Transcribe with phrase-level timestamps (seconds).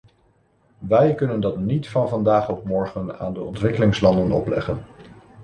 [0.79, 4.85] Wij kunnen dat niet van vandaag op morgen aan de ontwikkelingslanden opleggen.